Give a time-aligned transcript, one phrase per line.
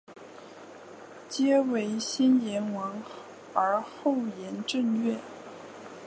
[1.29, 3.03] 曷为先言王
[3.53, 5.19] 而后言正月？